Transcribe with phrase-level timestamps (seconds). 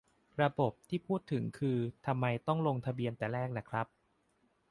[0.41, 3.87] "ระบบ" ที่พูดถึงนี่คือ ทำไมต้องลงทะเบียนแต่แรกน่ะครับ